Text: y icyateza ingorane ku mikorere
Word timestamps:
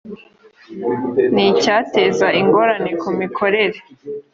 y 1.39 1.41
icyateza 1.51 2.27
ingorane 2.41 2.91
ku 3.01 3.09
mikorere 3.19 3.77